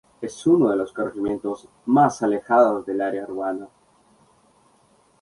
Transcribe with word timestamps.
Es 0.19 0.47
uno 0.47 0.71
de 0.71 0.75
los 0.77 0.91
corregimientos 0.93 1.69
más 1.85 2.23
alejados 2.23 2.87
del 2.87 3.01
área 3.01 3.23
urbana. 3.27 3.67